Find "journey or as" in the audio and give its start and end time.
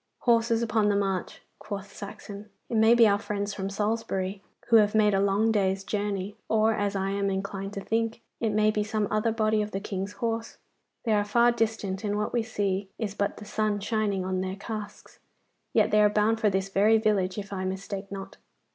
5.83-6.95